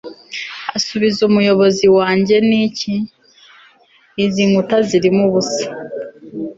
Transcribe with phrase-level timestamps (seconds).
[0.77, 2.93] asubiza umuyobozi wanjye niki!
[4.23, 5.65] izi nkuta zirimo ubusa